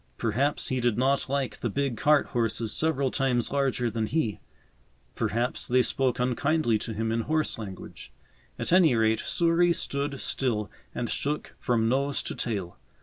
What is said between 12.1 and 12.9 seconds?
to tail.